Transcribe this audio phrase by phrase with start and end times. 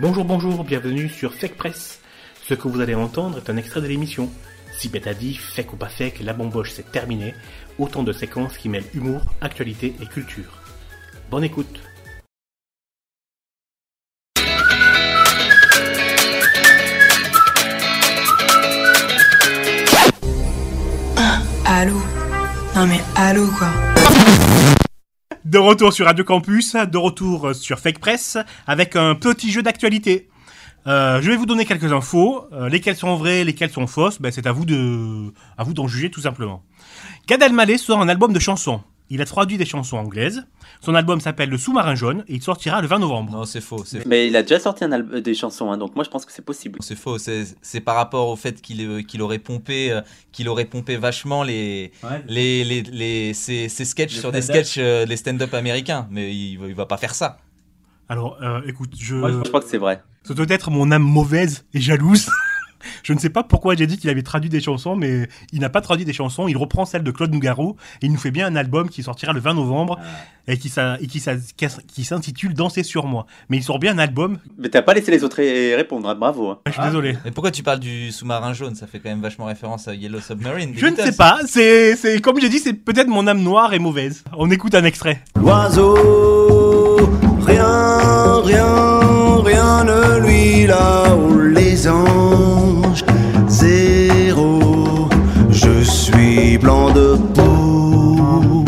[0.00, 1.98] Bonjour, bonjour, bienvenue sur Fake Press.
[2.44, 4.30] Ce que vous allez entendre est un extrait de l'émission.
[4.70, 7.34] Si bête a dit, fake ou pas fake, la bamboche c'est terminé.
[7.80, 10.62] Autant de séquences qui mêlent humour, actualité et culture.
[11.32, 11.80] Bonne écoute.
[21.64, 22.00] Allô
[22.76, 23.72] Non mais allô quoi
[25.48, 30.28] De retour sur Radio Campus, de retour sur Fake Press, avec un petit jeu d'actualité.
[30.86, 34.30] Euh, je vais vous donner quelques infos, euh, lesquelles sont vraies, lesquelles sont fausses, ben,
[34.30, 36.62] c'est à vous de, vous d'en juger tout simplement.
[37.26, 38.82] Gad Elmaleh sort un album de chansons.
[39.10, 40.44] Il a traduit des chansons anglaises.
[40.82, 43.32] Son album s'appelle Le Sous-marin jaune et il sortira le 20 novembre.
[43.32, 43.82] Non, c'est faux.
[43.86, 46.26] C'est Mais il a déjà sorti un album des chansons, hein, donc moi je pense
[46.26, 46.78] que c'est possible.
[46.82, 47.16] c'est faux.
[47.18, 50.96] C'est c'est par rapport au fait qu'il euh, qu'il aurait pompé, euh, qu'il aurait pompé
[50.96, 51.90] vachement les
[52.26, 56.06] les les, les ses, ses sketchs sur des sketchs euh, les stand-up américains.
[56.10, 57.38] Mais il, va- il va pas faire ça.
[58.10, 60.02] Alors, euh, écoute, je, je crois que c'est vrai.
[60.22, 62.28] ça doit être mon âme mauvaise et jalouse.
[63.02, 65.68] je ne sais pas pourquoi j'ai dit qu'il avait traduit des chansons, mais il n'a
[65.70, 66.48] pas traduit des chansons.
[66.48, 69.32] Il reprend celle de Claude Nougaro et il nous fait bien un album qui sortira
[69.32, 69.98] le 20 novembre
[70.46, 73.26] et qui, s'a- et qui, s'intitule Danser sur moi.
[73.50, 74.38] Mais il sort bien un album.
[74.58, 76.48] Mais t'as pas laissé les autres ré- répondre, hein, bravo.
[76.50, 76.58] hein.
[76.66, 77.16] Je suis désolé.
[77.24, 78.74] Mais pourquoi tu parles du sous-marin jaune?
[78.74, 80.72] Ça fait quand même vachement référence à Yellow Submarine.
[80.76, 83.78] Je ne sais pas, c'est, c'est comme j'ai dit, c'est peut-être mon âme noire et
[83.78, 84.24] mauvaise.
[84.36, 85.22] On écoute un extrait.
[85.36, 86.96] L'oiseau,
[87.46, 92.08] rien, rien, rien ne lui là où les anges,
[96.38, 98.64] suis blanc de peau.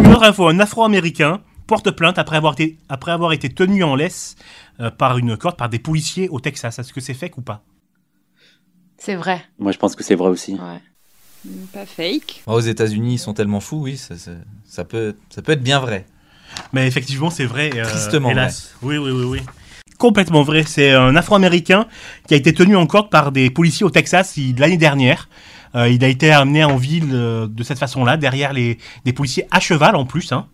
[0.00, 3.94] Une autre info, un afro-américain porte plainte après avoir été, après avoir été tenu en
[3.94, 4.36] laisse
[4.80, 6.78] euh, par une corde par des policiers au Texas.
[6.78, 7.62] Est-ce que c'est fake ou pas?
[8.98, 9.42] C'est vrai.
[9.58, 10.54] Moi je pense que c'est vrai aussi.
[10.54, 11.50] Ouais.
[11.72, 12.42] Pas fake.
[12.46, 14.32] Oh, aux États-Unis, ils sont tellement fous, oui, ça, ça,
[14.66, 16.04] ça peut, ça peut être bien vrai.
[16.74, 17.70] Mais effectivement, c'est vrai.
[17.76, 18.74] euh, Tristement hélas.
[18.82, 19.40] Oui, oui, oui, oui.
[19.96, 20.64] Complètement vrai.
[20.66, 21.86] C'est un Afro-Américain
[22.26, 25.28] qui a été tenu en corde par des policiers au Texas l'année dernière.
[25.74, 29.46] Euh, il a été amené en ville euh, de cette façon-là, derrière les des policiers
[29.50, 30.32] à cheval en plus.
[30.32, 30.46] Hein.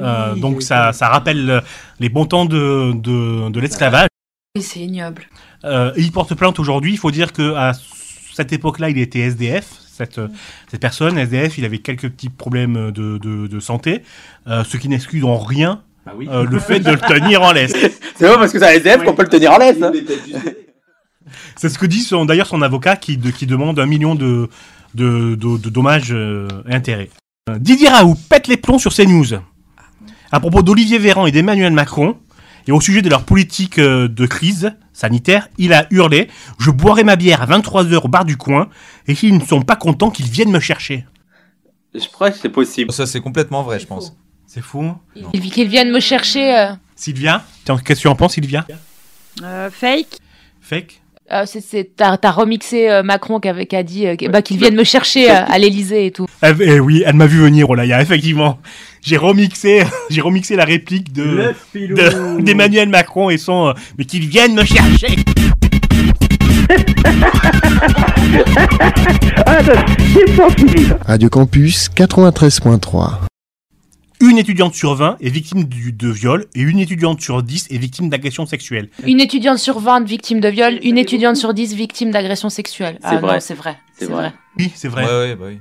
[0.00, 1.62] Euh, donc ça, ça rappelle
[2.00, 4.08] les bons temps de, de, de l'esclavage.
[4.56, 5.24] Oui, c'est ignoble.
[5.64, 6.92] Euh, il porte plainte aujourd'hui.
[6.92, 7.72] Il faut dire que à
[8.32, 9.66] cette époque-là, il était SDF.
[9.92, 10.28] Cette, euh,
[10.70, 14.02] cette personne, SDF, il avait quelques petits problèmes de, de, de santé,
[14.48, 17.72] euh, ce qui n'exclut en rien euh, le fait de le tenir en laisse.
[18.16, 19.80] C'est pas parce que c'est un SDF qu'on peut le tenir en laisse.
[19.82, 19.92] hein.
[21.56, 24.48] C'est ce que dit son- d'ailleurs son avocat qui, de- qui demande un million de,
[24.94, 27.10] de, de- de dommages euh, et intérêts.
[27.50, 29.34] Euh, Didier Raoult pète les plombs sur CNews.
[30.32, 32.16] À propos d'Olivier Véran et d'Emmanuel Macron,
[32.66, 36.28] et au sujet de leur politique euh, de crise sanitaire, il a hurlé
[36.58, 38.68] «Je boirai ma bière à 23h au bar du coin,
[39.06, 41.04] et s'ils ne sont pas contents, qu'ils viennent me chercher.
[41.94, 42.90] Je crois que c'est possible.
[42.92, 44.16] Ça, c'est complètement vrai, je pense.»
[44.46, 44.82] C'est fou.
[44.82, 45.00] hein?
[45.34, 46.56] Il Qu'ils viennent me chercher.
[46.56, 47.44] euh, Sylvia?
[47.64, 48.66] Qu'est-ce que tu en penses, Sylvia?
[49.42, 50.18] Euh, fake.
[50.60, 51.02] Fake?
[51.32, 54.42] Euh, c'est- c'est- T'as t'as remixé euh, Macron qui avait qui a dit euh, bah,
[54.42, 56.26] qu'ils viennent me chercher euh, à l'Elysée et tout.
[56.42, 58.58] Eh, eh oui, elle m'a vu venir, Olaya, effectivement.
[59.02, 64.26] J'ai remixé, j'ai remixé la réplique de, de- d'Emmanuel Macron et son, euh, mais qu'ils
[64.28, 65.08] viennent me chercher.
[71.06, 73.33] Radio Campus 93.3.
[74.26, 77.76] Une étudiante sur 20 est victime du- de viol et une étudiante sur 10 est
[77.76, 78.88] victime d'agression sexuelle.
[79.06, 82.96] Une étudiante sur 20 victime de viol, une étudiante sur 10 victime d'agression sexuelle.
[83.02, 83.34] C'est Ah vrai.
[83.34, 83.76] non, c'est vrai.
[83.92, 84.32] C'est vrai.
[84.58, 85.04] Oui, c'est vrai.
[85.04, 85.58] Ouais, ouais, bah oui.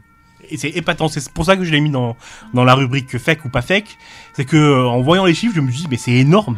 [0.49, 1.07] Et c'est épatant.
[1.09, 2.15] C'est pour ça que je l'ai mis dans,
[2.53, 3.97] dans la rubrique fake ou pas fake.
[4.33, 6.57] C'est que, euh, en voyant les chiffres, je me dis, mais c'est énorme.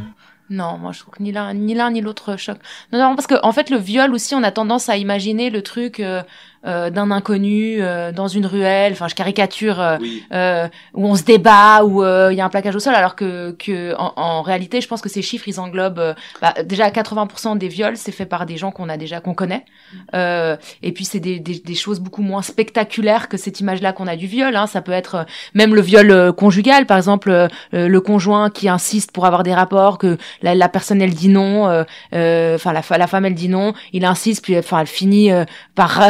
[0.51, 2.59] Non, moi je trouve que ni l'un ni l'un ni l'autre choque.
[2.93, 5.63] Non, non, parce que en fait le viol aussi, on a tendance à imaginer le
[5.63, 6.21] truc euh,
[6.65, 8.93] euh, d'un inconnu euh, dans une ruelle.
[8.93, 10.23] Enfin, je caricature euh, Oui.
[10.33, 13.15] euh, où on se débat, où euh, il y a un plaquage au sol, alors
[13.15, 17.57] que, que en, en réalité, je pense que ces chiffres ils englobent bah, déjà 80%
[17.57, 19.65] des viols, c'est fait par des gens qu'on a déjà qu'on connaît.
[20.13, 24.07] Euh, et puis c'est des, des, des choses beaucoup moins spectaculaires que cette image-là qu'on
[24.07, 24.55] a du viol.
[24.55, 24.67] Hein.
[24.67, 29.43] Ça peut être même le viol conjugal, par exemple, le conjoint qui insiste pour avoir
[29.43, 31.83] des rapports, que la, la personne elle dit non, euh,
[32.13, 35.45] euh, enfin la, la femme elle dit non, il insiste, puis enfin elle finit euh,
[35.75, 36.01] par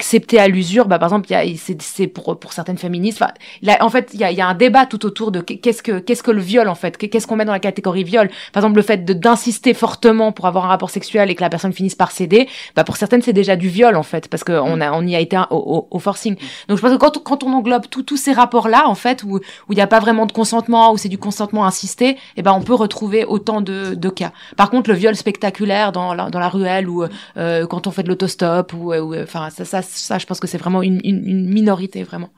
[0.00, 0.86] accepter à l'usure.
[0.86, 3.22] Bah par exemple, il y a- c'est pour pour certaines féministes.
[3.62, 5.82] Là, en fait, il y a, il y a un débat tout autour de qu'est-ce
[5.82, 8.28] que qu'est-ce que le viol en fait, qu'est-ce qu'on met dans la catégorie viol?
[8.52, 11.50] Par exemple, le fait de d'insister fortement pour avoir un rapport sexuel et que la
[11.50, 14.52] personne finisse par céder, bah pour certaines c'est déjà du viol en fait, parce que
[14.52, 16.36] on a on y a été un- au, au, forcing.
[16.68, 19.36] Donc je pense que quand, quand on englobe tous ces rapports là en fait où
[19.36, 22.52] où il n'y a pas vraiment de consentement, où c'est du consentement insisté, et ben
[22.52, 24.32] on peut retrouver autant de, de cas.
[24.56, 27.04] Par contre, le viol spectaculaire dans la, dans la ruelle ou
[27.36, 30.58] euh, quand on fait de l'autostop ou, enfin ça, ça ça je pense que c'est
[30.58, 32.30] vraiment une, une, une minorité vraiment.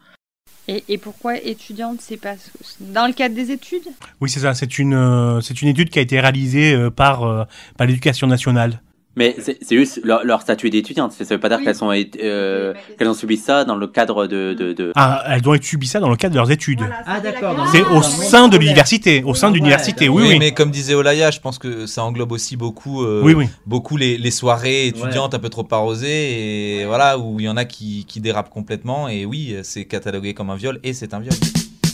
[0.69, 2.35] Et, et pourquoi étudiante C'est pas
[2.79, 3.89] dans le cadre des études?
[4.21, 4.55] Oui, c'est ça.
[4.55, 7.45] C'est une, euh, c'est une étude qui a été réalisée euh, par, euh,
[7.77, 8.81] par l'éducation nationale.
[9.15, 11.13] Mais c'est c'est juste leur, leur statut d'étudiante.
[11.13, 11.65] Ça veut pas dire Oui.
[11.65, 11.91] qu'elles sont,
[12.23, 14.55] euh, qu'elles ont subi ça dans le cadre de.
[14.55, 14.91] de, de...
[14.97, 16.81] Ah, elles ont subi ça dans le cadre de leurs études.
[17.07, 17.55] Ah, d'accord.
[17.73, 19.23] C'est au le sein de l'université.
[19.23, 20.39] Au sein de l'université, oui, Oui, oui.
[20.39, 23.49] mais comme disait Olaya, je pense que ça englobe aussi beaucoup, euh, Oui, oui.
[23.67, 27.57] beaucoup les, les soirées étudiantes un peu trop arrosées et voilà où il y en
[27.59, 31.21] a qui, qui dérapent complètement et oui, c'est catalogué comme un viol et c'est un
[31.21, 31.35] viol.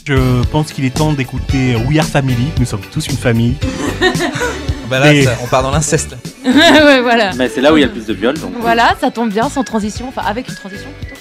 [0.07, 2.47] Je pense qu'il est temps d'écouter We Are Family.
[2.61, 3.55] Nous sommes tous une famille.
[4.89, 6.17] Bah là, Et- ça- on part dans l'inceste.
[6.45, 7.33] ouais, voilà.
[7.35, 8.39] Mais c'est là où il y a le plus de viols.
[8.39, 8.55] Donc...
[8.61, 11.15] Voilà, ça tombe bien, sans transition, enfin avec une transition plutôt.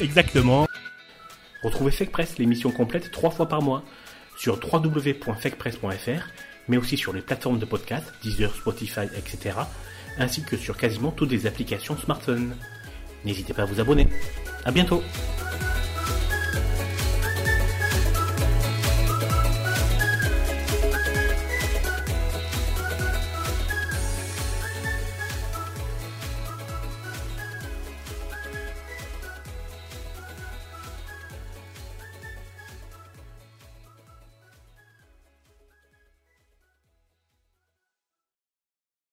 [0.00, 0.66] Exactement.
[1.64, 3.82] Retrouvez Fake Press, l'émission complète, trois fois par mois
[4.36, 6.22] sur www.fakepress.fr,
[6.68, 9.56] mais aussi sur les plateformes de podcast, Deezer, Spotify, etc.,
[10.18, 12.54] ainsi que sur quasiment toutes les applications smartphone.
[13.24, 14.06] N'hésitez pas à vous abonner.
[14.64, 15.02] À bientôt.